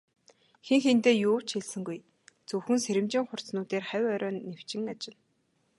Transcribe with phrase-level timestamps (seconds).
[0.65, 1.99] Хэн хэндээ юу ч хэлсэнгүй,
[2.47, 5.17] зөвхөн сэрэмжийн хурц нүдээр хавь ойроо нэвчин ажна.